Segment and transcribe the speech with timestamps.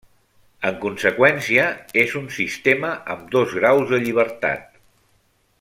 [0.69, 1.67] En conseqüència,
[2.05, 4.67] és un sistema amb dos graus de llibertat.